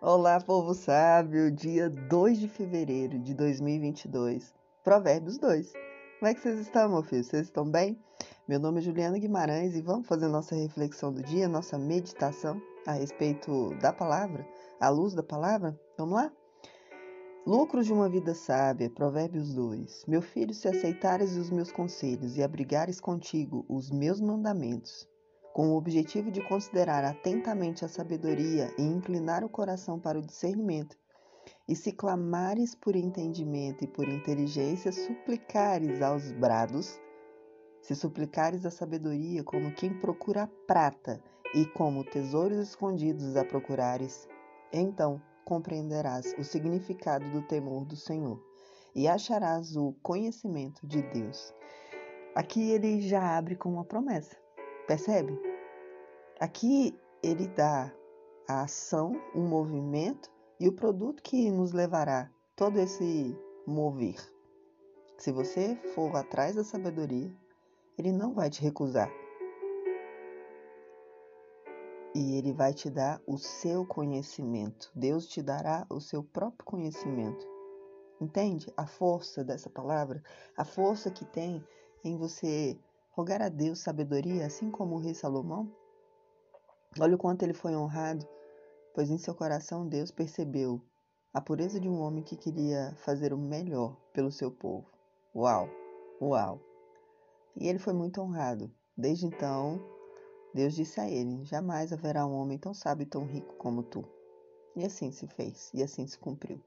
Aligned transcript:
Olá, 0.00 0.40
povo 0.40 0.74
sábio, 0.74 1.50
dia 1.50 1.90
2 1.90 2.38
de 2.38 2.48
fevereiro 2.48 3.18
de 3.18 3.34
2022, 3.34 4.54
Provérbios 4.84 5.38
2. 5.38 5.72
Como 6.20 6.30
é 6.30 6.34
que 6.34 6.40
vocês 6.40 6.60
estão, 6.60 6.88
meu 6.88 7.02
filho? 7.02 7.24
Vocês 7.24 7.46
estão 7.46 7.68
bem? 7.68 8.00
Meu 8.46 8.60
nome 8.60 8.78
é 8.78 8.82
Juliana 8.82 9.18
Guimarães 9.18 9.74
e 9.74 9.82
vamos 9.82 10.06
fazer 10.06 10.28
nossa 10.28 10.54
reflexão 10.54 11.12
do 11.12 11.20
dia, 11.20 11.48
nossa 11.48 11.76
meditação 11.76 12.62
a 12.86 12.92
respeito 12.92 13.74
da 13.80 13.92
palavra, 13.92 14.46
à 14.80 14.88
luz 14.88 15.14
da 15.14 15.22
palavra? 15.24 15.76
Vamos 15.98 16.14
lá? 16.14 16.32
Lucros 17.44 17.84
de 17.84 17.92
uma 17.92 18.08
vida 18.08 18.34
sábia, 18.34 18.88
Provérbios 18.88 19.52
2. 19.52 20.04
Meu 20.06 20.22
filho, 20.22 20.54
se 20.54 20.68
aceitares 20.68 21.36
os 21.36 21.50
meus 21.50 21.72
conselhos 21.72 22.36
e 22.36 22.42
abrigares 22.44 23.00
contigo 23.00 23.66
os 23.68 23.90
meus 23.90 24.20
mandamentos, 24.20 25.08
com 25.58 25.70
o 25.70 25.76
objetivo 25.76 26.30
de 26.30 26.40
considerar 26.40 27.04
atentamente 27.04 27.84
a 27.84 27.88
sabedoria 27.88 28.72
e 28.78 28.82
inclinar 28.82 29.42
o 29.42 29.48
coração 29.48 29.98
para 29.98 30.16
o 30.16 30.22
discernimento, 30.22 30.96
e 31.66 31.74
se 31.74 31.90
clamares 31.90 32.76
por 32.76 32.94
entendimento 32.94 33.82
e 33.82 33.88
por 33.88 34.08
inteligência, 34.08 34.92
suplicares 34.92 36.00
aos 36.00 36.30
brados, 36.30 37.00
se 37.82 37.96
suplicares 37.96 38.64
a 38.64 38.70
sabedoria 38.70 39.42
como 39.42 39.74
quem 39.74 39.92
procura 39.98 40.44
a 40.44 40.46
prata 40.46 41.20
e 41.52 41.66
como 41.66 42.04
tesouros 42.04 42.58
escondidos 42.58 43.34
a 43.34 43.44
procurares, 43.44 44.28
então 44.72 45.20
compreenderás 45.44 46.36
o 46.38 46.44
significado 46.44 47.28
do 47.32 47.42
temor 47.42 47.84
do 47.84 47.96
Senhor 47.96 48.40
e 48.94 49.08
acharás 49.08 49.76
o 49.76 49.92
conhecimento 50.04 50.86
de 50.86 51.02
Deus. 51.02 51.52
Aqui 52.36 52.70
ele 52.70 53.00
já 53.00 53.36
abre 53.36 53.56
com 53.56 53.70
uma 53.70 53.84
promessa. 53.84 54.36
Percebe? 54.86 55.47
Aqui 56.40 56.96
ele 57.20 57.48
dá 57.48 57.92
a 58.48 58.62
ação, 58.62 59.20
o 59.34 59.40
um 59.40 59.48
movimento 59.48 60.30
e 60.60 60.68
o 60.68 60.72
produto 60.72 61.20
que 61.20 61.50
nos 61.50 61.72
levará 61.72 62.30
todo 62.54 62.78
esse 62.78 63.36
mover. 63.66 64.16
Se 65.18 65.32
você 65.32 65.74
for 65.96 66.14
atrás 66.14 66.54
da 66.54 66.62
sabedoria, 66.62 67.34
ele 67.98 68.12
não 68.12 68.34
vai 68.34 68.48
te 68.48 68.62
recusar. 68.62 69.10
E 72.14 72.36
ele 72.36 72.52
vai 72.52 72.72
te 72.72 72.88
dar 72.88 73.20
o 73.26 73.36
seu 73.36 73.84
conhecimento. 73.84 74.92
Deus 74.94 75.26
te 75.26 75.42
dará 75.42 75.84
o 75.90 76.00
seu 76.00 76.22
próprio 76.22 76.64
conhecimento. 76.64 77.44
Entende 78.20 78.72
a 78.76 78.86
força 78.86 79.42
dessa 79.42 79.68
palavra? 79.68 80.22
A 80.56 80.64
força 80.64 81.10
que 81.10 81.24
tem 81.24 81.64
em 82.04 82.16
você 82.16 82.78
rogar 83.10 83.42
a 83.42 83.48
Deus 83.48 83.80
sabedoria, 83.80 84.46
assim 84.46 84.70
como 84.70 84.94
o 84.94 84.98
rei 85.00 85.14
Salomão? 85.14 85.68
Olha 87.00 87.14
o 87.14 87.18
quanto 87.18 87.44
ele 87.44 87.54
foi 87.54 87.76
honrado, 87.76 88.26
pois 88.92 89.08
em 89.10 89.18
seu 89.18 89.34
coração 89.34 89.86
Deus 89.86 90.10
percebeu 90.10 90.80
a 91.32 91.40
pureza 91.40 91.78
de 91.78 91.88
um 91.88 92.00
homem 92.00 92.24
que 92.24 92.36
queria 92.36 92.92
fazer 92.96 93.32
o 93.32 93.38
melhor 93.38 93.96
pelo 94.12 94.32
seu 94.32 94.50
povo. 94.50 94.86
Uau! 95.34 95.68
Uau! 96.20 96.60
E 97.56 97.68
ele 97.68 97.78
foi 97.78 97.92
muito 97.92 98.20
honrado. 98.20 98.68
Desde 98.96 99.26
então, 99.26 99.80
Deus 100.52 100.74
disse 100.74 101.00
a 101.00 101.08
ele: 101.08 101.44
Jamais 101.44 101.92
haverá 101.92 102.26
um 102.26 102.34
homem 102.34 102.58
tão 102.58 102.74
sábio 102.74 103.04
e 103.04 103.06
tão 103.06 103.24
rico 103.24 103.54
como 103.54 103.84
tu. 103.84 104.04
E 104.74 104.84
assim 104.84 105.12
se 105.12 105.28
fez, 105.28 105.70
e 105.72 105.82
assim 105.82 106.06
se 106.06 106.18
cumpriu. 106.18 106.60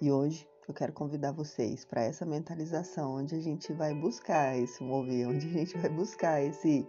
E 0.00 0.12
hoje 0.12 0.48
eu 0.68 0.74
quero 0.74 0.92
convidar 0.92 1.32
vocês 1.32 1.84
para 1.84 2.02
essa 2.02 2.24
mentalização, 2.24 3.16
onde 3.16 3.34
a 3.34 3.40
gente 3.40 3.72
vai 3.72 3.92
buscar 3.94 4.56
esse 4.56 4.82
mover, 4.82 5.28
onde 5.28 5.46
a 5.48 5.50
gente 5.50 5.76
vai 5.78 5.90
buscar 5.90 6.40
esse 6.40 6.86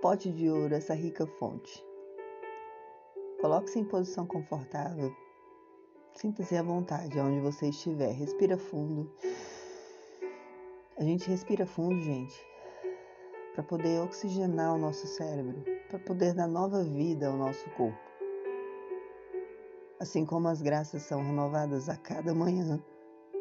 pote 0.00 0.30
de 0.30 0.48
ouro, 0.48 0.74
essa 0.74 0.94
rica 0.94 1.26
fonte. 1.26 1.84
Coloque-se 3.40 3.78
em 3.78 3.84
posição 3.84 4.26
confortável. 4.26 5.14
Sinta-se 6.14 6.56
à 6.56 6.62
vontade 6.62 7.18
onde 7.18 7.40
você 7.40 7.68
estiver. 7.68 8.12
Respira 8.12 8.56
fundo. 8.56 9.10
A 10.96 11.02
gente 11.02 11.28
respira 11.28 11.64
fundo, 11.64 12.00
gente, 12.00 12.34
para 13.54 13.62
poder 13.62 14.00
oxigenar 14.00 14.74
o 14.74 14.78
nosso 14.78 15.06
cérebro, 15.06 15.62
para 15.88 15.98
poder 16.00 16.34
dar 16.34 16.48
nova 16.48 16.82
vida 16.82 17.28
ao 17.28 17.36
nosso 17.36 17.68
corpo. 17.70 17.98
Assim 20.00 20.24
como 20.24 20.48
as 20.48 20.60
graças 20.60 21.02
são 21.02 21.22
renovadas 21.22 21.88
a 21.88 21.96
cada 21.96 22.34
manhã, 22.34 22.82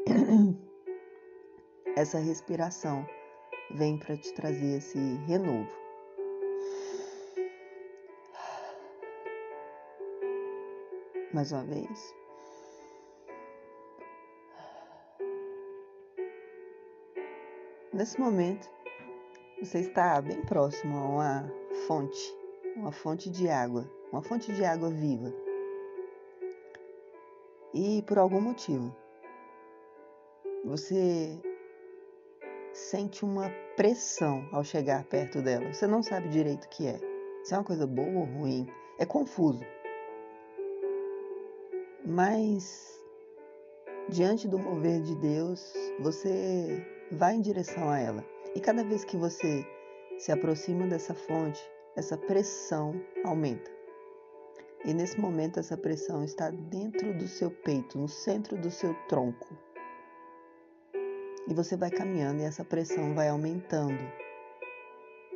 essa 1.96 2.20
respiração 2.20 3.06
vem 3.72 3.98
para 3.98 4.16
te 4.18 4.32
trazer 4.34 4.78
esse 4.78 5.00
renovo. 5.26 5.87
Mais 11.38 11.52
uma 11.52 11.64
vez. 11.66 12.16
Nesse 17.94 18.20
momento, 18.20 18.68
você 19.60 19.82
está 19.82 20.20
bem 20.20 20.42
próximo 20.42 20.98
a 20.98 21.08
uma 21.08 21.54
fonte, 21.86 22.36
uma 22.76 22.92
fonte 22.92 23.30
de 23.30 23.48
água, 23.48 23.88
uma 24.12 24.24
fonte 24.24 24.52
de 24.52 24.66
água 24.66 24.90
viva. 24.90 25.32
E 27.72 28.02
por 28.08 28.18
algum 28.18 28.42
motivo, 28.42 28.92
você 30.66 31.40
sente 32.74 33.24
uma 33.24 33.52
pressão 33.76 34.50
ao 34.52 34.64
chegar 34.64 35.04
perto 35.04 35.40
dela. 35.40 35.72
Você 35.72 35.86
não 35.86 36.02
sabe 36.02 36.30
direito 36.30 36.66
o 36.66 36.70
que 36.70 36.88
é. 36.88 37.00
Se 37.44 37.54
é 37.54 37.58
uma 37.58 37.64
coisa 37.64 37.86
boa 37.86 38.22
ou 38.22 38.24
ruim, 38.24 38.68
é 38.98 39.06
confuso. 39.06 39.64
Mas 42.10 42.98
diante 44.08 44.48
do 44.48 44.58
mover 44.58 45.02
de 45.02 45.14
Deus, 45.16 45.74
você 46.00 46.82
vai 47.12 47.36
em 47.36 47.42
direção 47.42 47.90
a 47.90 48.00
ela. 48.00 48.24
E 48.56 48.62
cada 48.62 48.82
vez 48.82 49.04
que 49.04 49.18
você 49.18 49.68
se 50.18 50.32
aproxima 50.32 50.88
dessa 50.88 51.14
fonte, 51.14 51.62
essa 51.98 52.18
pressão 52.18 52.94
aumenta. 53.26 53.70
E 54.86 54.94
nesse 54.94 55.20
momento, 55.20 55.60
essa 55.60 55.76
pressão 55.76 56.24
está 56.24 56.50
dentro 56.50 57.14
do 57.14 57.28
seu 57.28 57.52
peito, 57.52 57.98
no 57.98 58.08
centro 58.08 58.56
do 58.56 58.72
seu 58.72 58.94
tronco. 59.10 59.58
E 61.46 61.54
você 61.54 61.76
vai 61.76 61.92
caminhando 61.92 62.42
e 62.42 62.46
essa 62.46 62.64
pressão 62.64 63.14
vai 63.16 63.28
aumentando. 63.28 64.00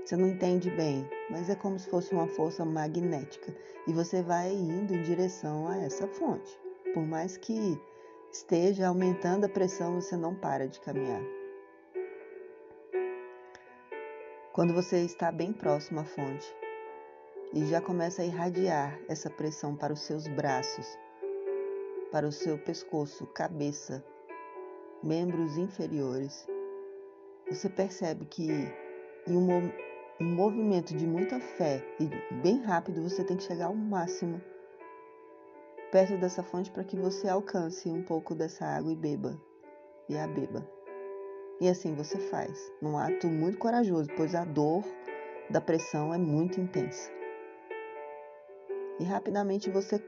Você 0.03 0.17
não 0.17 0.27
entende 0.27 0.69
bem, 0.71 1.07
mas 1.29 1.49
é 1.49 1.55
como 1.55 1.77
se 1.77 1.89
fosse 1.89 2.13
uma 2.13 2.27
força 2.27 2.65
magnética. 2.65 3.55
E 3.87 3.93
você 3.93 4.21
vai 4.21 4.51
indo 4.51 4.93
em 4.93 5.03
direção 5.03 5.67
a 5.67 5.77
essa 5.77 6.07
fonte. 6.07 6.59
Por 6.93 7.05
mais 7.05 7.37
que 7.37 7.79
esteja 8.31 8.87
aumentando 8.87 9.45
a 9.45 9.49
pressão, 9.49 10.01
você 10.01 10.17
não 10.17 10.35
para 10.35 10.67
de 10.67 10.79
caminhar. 10.79 11.21
Quando 14.53 14.73
você 14.73 14.97
está 15.03 15.31
bem 15.31 15.53
próximo 15.53 16.01
à 16.01 16.03
fonte 16.03 16.53
e 17.53 17.65
já 17.67 17.79
começa 17.79 18.21
a 18.21 18.25
irradiar 18.25 18.99
essa 19.07 19.29
pressão 19.29 19.75
para 19.75 19.93
os 19.93 20.01
seus 20.01 20.27
braços, 20.27 20.85
para 22.11 22.27
o 22.27 22.31
seu 22.31 22.57
pescoço, 22.57 23.25
cabeça, 23.27 24.03
membros 25.01 25.57
inferiores, 25.57 26.45
você 27.49 27.69
percebe 27.69 28.25
que 28.25 28.49
em 29.27 29.37
um, 29.37 29.71
um 30.21 30.35
movimento 30.35 30.95
de 30.95 31.07
muita 31.07 31.39
fé 31.39 31.83
e 31.99 32.07
bem 32.43 32.61
rápido 32.61 33.01
você 33.01 33.23
tem 33.23 33.37
que 33.37 33.43
chegar 33.43 33.65
ao 33.65 33.75
máximo 33.75 34.39
perto 35.91 36.15
dessa 36.17 36.43
fonte 36.43 36.69
para 36.69 36.83
que 36.83 36.95
você 36.95 37.27
alcance 37.27 37.89
um 37.89 38.03
pouco 38.03 38.35
dessa 38.35 38.63
água 38.63 38.91
e 38.91 38.95
beba. 38.95 39.35
E 40.07 40.15
a 40.15 40.27
beba. 40.27 40.65
E 41.59 41.67
assim 41.67 41.95
você 41.95 42.17
faz, 42.17 42.71
num 42.81 42.97
ato 42.97 43.27
muito 43.27 43.57
corajoso, 43.57 44.09
pois 44.15 44.35
a 44.35 44.45
dor 44.45 44.83
da 45.49 45.59
pressão 45.59 46.13
é 46.13 46.19
muito 46.19 46.61
intensa. 46.61 47.11
E 48.99 49.03
rapidamente 49.03 49.71
você 49.71 49.99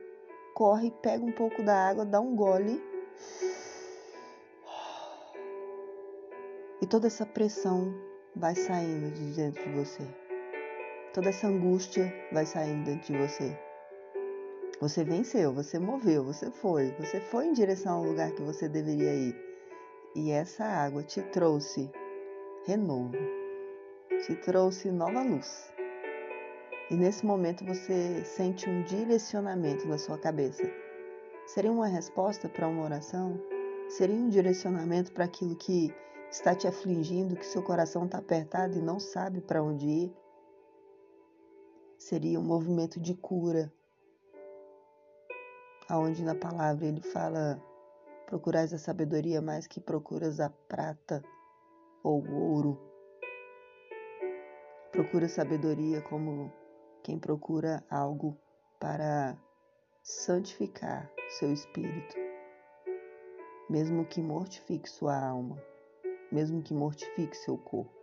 corre, 0.54 0.92
pega 1.02 1.26
um 1.26 1.32
pouco 1.32 1.64
da 1.64 1.76
água, 1.76 2.06
dá 2.06 2.22
um 2.22 2.36
gole. 2.36 2.82
E 6.82 6.86
toda 6.86 7.08
essa 7.08 7.26
pressão 7.26 8.13
vai 8.36 8.56
saindo 8.56 9.12
de 9.12 9.36
dentro 9.36 9.64
de 9.64 9.78
você. 9.78 10.04
Toda 11.14 11.30
essa 11.30 11.48
angústia 11.48 12.14
vai 12.32 12.46
saindo 12.46 12.86
dentro 12.86 13.14
de 13.14 13.20
você. 13.20 13.58
Você 14.80 15.04
venceu, 15.04 15.54
você 15.54 15.80
moveu, 15.80 16.24
você 16.24 16.50
foi, 16.52 16.92
você 17.00 17.20
foi 17.20 17.46
em 17.48 17.54
direção 17.54 17.98
ao 17.98 18.04
lugar 18.04 18.32
que 18.32 18.42
você 18.42 18.68
deveria 18.68 19.14
ir 19.14 19.54
e 20.16 20.32
essa 20.32 20.64
água 20.64 21.04
te 21.04 21.22
trouxe 21.22 21.90
renovo, 22.66 23.18
te 24.26 24.36
trouxe 24.36 24.92
nova 24.92 25.24
luz. 25.24 25.72
E 26.92 26.96
nesse 26.96 27.26
momento 27.26 27.66
você 27.66 28.24
sente 28.24 28.70
um 28.70 28.84
direcionamento 28.84 29.88
na 29.88 29.98
sua 29.98 30.18
cabeça. 30.18 30.64
Seria 31.48 31.72
uma 31.72 31.88
resposta 31.88 32.48
para 32.48 32.68
uma 32.68 32.84
oração? 32.84 33.40
Seria 33.90 34.16
um 34.16 34.30
direcionamento 34.30 35.12
para 35.12 35.26
aquilo 35.26 35.56
que 35.56 35.94
está 36.34 36.56
te 36.56 36.68
afligindo, 36.68 37.36
que 37.36 37.46
seu 37.46 37.62
coração 37.62 38.06
está 38.06 38.18
apertado 38.18 38.76
e 38.76 38.82
não 38.82 39.00
sabe 39.00 39.40
para 39.40 39.62
onde 39.62 39.88
ir? 39.88 40.18
Seria 41.98 42.40
um 42.40 42.44
movimento 42.44 43.00
de 43.00 43.14
cura. 43.14 43.72
aonde 45.88 46.24
na 46.24 46.34
palavra 46.34 46.88
ele 46.88 47.02
fala 47.02 47.62
procurais 48.26 48.74
a 48.74 48.80
sabedoria 48.80 49.42
mais 49.42 49.68
que 49.68 49.80
procuras 49.80 50.40
a 50.40 50.50
prata 50.50 51.22
ou 52.04 52.28
ouro. 52.32 52.80
Procura 54.92 55.28
sabedoria 55.28 56.02
como 56.02 56.52
quem 57.04 57.20
procura 57.20 57.84
algo 57.92 58.36
para 58.80 59.38
santificar 60.02 61.12
seu 61.38 61.54
espírito, 61.54 62.16
mesmo 63.70 64.04
que 64.06 64.22
mortifique 64.22 64.90
sua 64.90 65.16
alma, 65.20 65.62
mesmo 66.34 66.64
que 66.64 66.74
mortifique 66.74 67.38
seu 67.38 67.58
corpo. 67.58 67.94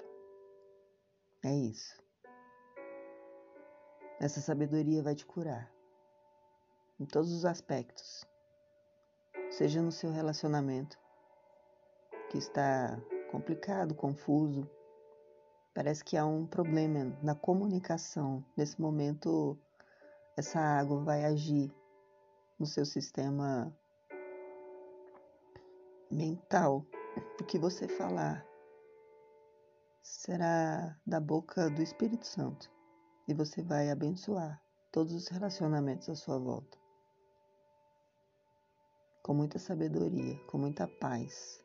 É 1.42 1.52
isso. 1.52 2.00
Essa 4.20 4.40
sabedoria 4.40 5.02
vai 5.02 5.16
te 5.16 5.26
curar 5.26 5.70
em 7.00 7.06
todos 7.06 7.32
os 7.32 7.44
aspectos, 7.44 8.24
seja 9.50 9.82
no 9.82 9.90
seu 9.90 10.12
relacionamento, 10.12 10.98
que 12.30 12.38
está 12.38 13.00
complicado, 13.30 13.94
confuso, 13.94 14.70
parece 15.74 16.04
que 16.04 16.16
há 16.16 16.24
um 16.24 16.46
problema 16.46 17.18
na 17.22 17.34
comunicação. 17.34 18.44
Nesse 18.56 18.80
momento, 18.80 19.58
essa 20.36 20.60
água 20.60 21.02
vai 21.02 21.24
agir 21.24 21.74
no 22.58 22.66
seu 22.66 22.84
sistema 22.84 23.74
mental. 26.10 26.84
O 27.40 27.44
que 27.44 27.58
você 27.58 27.88
falar 27.88 28.46
será 30.02 30.98
da 31.06 31.20
boca 31.20 31.70
do 31.70 31.82
Espírito 31.82 32.26
Santo 32.26 32.70
e 33.28 33.34
você 33.34 33.62
vai 33.62 33.90
abençoar 33.90 34.62
todos 34.90 35.14
os 35.14 35.28
relacionamentos 35.28 36.08
à 36.08 36.14
sua 36.14 36.38
volta. 36.38 36.78
Com 39.22 39.34
muita 39.34 39.58
sabedoria, 39.58 40.36
com 40.46 40.58
muita 40.58 40.88
paz. 40.88 41.62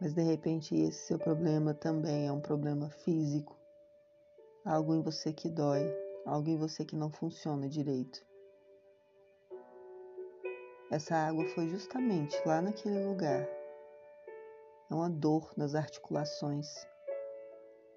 Mas 0.00 0.14
de 0.14 0.22
repente 0.22 0.74
esse 0.74 1.06
seu 1.06 1.18
problema 1.18 1.74
também 1.74 2.26
é 2.26 2.32
um 2.32 2.40
problema 2.40 2.90
físico, 2.90 3.56
algo 4.64 4.94
em 4.94 5.02
você 5.02 5.32
que 5.32 5.48
dói, 5.48 5.92
algo 6.26 6.48
em 6.48 6.56
você 6.56 6.84
que 6.84 6.96
não 6.96 7.10
funciona 7.10 7.68
direito. 7.68 8.31
Essa 10.92 11.16
água 11.16 11.46
foi 11.46 11.68
justamente 11.68 12.36
lá 12.44 12.60
naquele 12.60 13.02
lugar. 13.02 13.48
É 14.90 14.94
uma 14.94 15.08
dor 15.08 15.50
nas 15.56 15.74
articulações, 15.74 16.68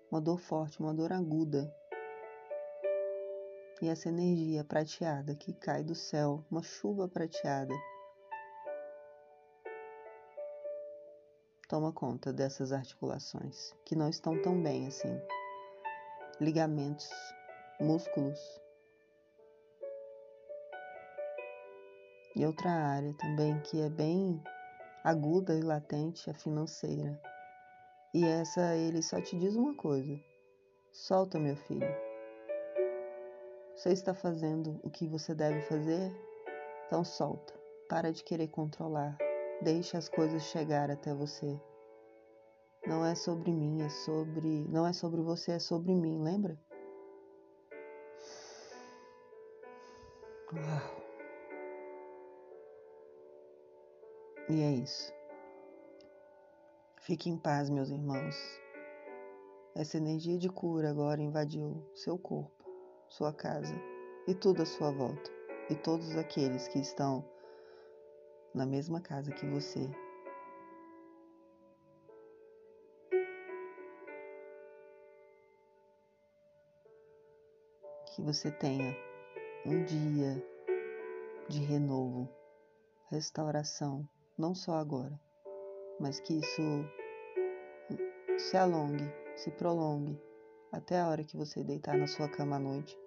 uma 0.09 0.21
dor 0.21 0.39
forte, 0.39 0.80
uma 0.80 0.94
dor 0.94 1.12
aguda. 1.12 1.69
E 3.81 3.89
essa 3.89 4.07
energia 4.07 4.63
prateada 4.63 5.36
que 5.36 5.51
cai 5.51 5.83
do 5.83 5.94
céu, 5.94 6.42
uma 6.50 6.63
chuva 6.63 7.06
prateada, 7.06 7.74
toma 11.68 11.92
conta 11.92 12.31
dessas 12.31 12.71
articulações 12.71 13.74
que 13.83 13.94
não 13.94 14.07
estão 14.07 14.42
tão 14.42 14.63
bem 14.63 14.88
assim. 14.88 15.19
Ligamentos, 16.39 17.09
músculos. 17.77 18.64
E 22.35 22.45
outra 22.45 22.69
área 22.69 23.13
também 23.13 23.59
que 23.61 23.79
é 23.79 23.89
bem 23.89 24.43
aguda 25.03 25.53
e 25.53 25.61
latente, 25.61 26.29
a 26.29 26.33
financeira. 26.33 27.21
E 28.13 28.25
essa 28.25 28.75
ele 28.75 29.01
só 29.01 29.21
te 29.21 29.37
diz 29.37 29.55
uma 29.55 29.73
coisa: 29.75 30.19
solta, 30.91 31.39
meu 31.39 31.55
filho. 31.55 31.87
Você 33.75 33.89
está 33.89 34.13
fazendo 34.13 34.79
o 34.83 34.89
que 34.89 35.07
você 35.07 35.35
deve 35.35 35.61
fazer? 35.61 36.11
Então 36.87 37.03
solta. 37.03 37.53
Para 37.87 38.11
de 38.11 38.23
querer 38.23 38.47
controlar. 38.47 39.17
Deixe 39.61 39.95
as 39.95 40.09
coisas 40.09 40.43
chegar 40.43 40.89
até 40.89 41.13
você. 41.13 41.59
Não 42.87 43.05
é 43.05 43.15
sobre 43.15 43.51
mim, 43.51 43.81
é 43.81 43.89
sobre. 43.89 44.65
Não 44.69 44.85
é 44.85 44.93
sobre 44.93 45.21
você, 45.21 45.53
é 45.53 45.59
sobre 45.59 45.93
mim, 45.93 46.21
lembra? 46.21 46.59
Uau. 50.53 51.05
E 54.47 54.62
é 54.62 54.71
isso. 54.71 55.12
Fique 56.97 57.31
em 57.31 57.38
paz, 57.38 57.68
meus 57.68 57.89
irmãos. 57.89 58.36
Essa 59.74 59.97
energia 59.97 60.38
de 60.38 60.50
cura 60.50 60.92
agora 60.92 61.19
invadiu 61.19 61.83
seu 61.95 62.15
corpo, 62.18 62.63
sua 63.09 63.33
casa 63.33 63.74
e 64.27 64.36
tudo 64.36 64.62
à 64.62 64.65
sua 64.65 64.92
volta, 64.92 65.31
e 65.69 65.75
todos 65.75 66.15
aqueles 66.15 66.68
que 66.68 66.77
estão 66.80 67.27
na 68.53 68.68
mesma 68.68 69.01
casa 69.01 69.31
que 69.31 69.47
você. 69.47 69.89
Que 78.13 78.21
você 78.21 78.51
tenha 78.51 78.95
um 79.65 79.83
dia 79.83 80.42
de 81.50 81.59
renovo, 81.59 82.30
restauração, 83.09 84.07
não 84.37 84.53
só 84.53 84.73
agora, 84.73 85.19
mas 85.99 86.19
que 86.19 86.39
isso 86.39 86.61
se 88.37 88.57
alongue, 88.57 89.09
se 89.35 89.49
prolongue 89.51 90.19
até 90.71 90.99
a 90.99 91.07
hora 91.07 91.23
que 91.23 91.37
você 91.37 91.63
deitar 91.63 91.97
na 91.97 92.07
sua 92.07 92.27
cama 92.27 92.57
à 92.57 92.59
noite 92.59 92.97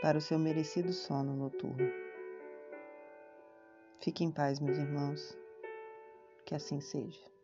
para 0.00 0.18
o 0.18 0.20
seu 0.20 0.38
merecido 0.38 0.92
sono 0.92 1.34
noturno. 1.34 1.90
Fique 4.00 4.22
em 4.22 4.30
paz, 4.30 4.60
meus 4.60 4.78
irmãos, 4.78 5.36
que 6.44 6.54
assim 6.54 6.80
seja. 6.80 7.37